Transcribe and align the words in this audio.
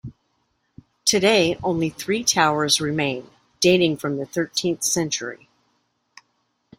Today 1.05 1.59
only 1.61 1.91
three 1.91 2.23
towers 2.23 2.81
remain, 2.81 3.29
dating 3.59 3.97
from 3.97 4.17
the 4.17 4.25
thirteenth 4.25 4.83
century. 4.83 5.47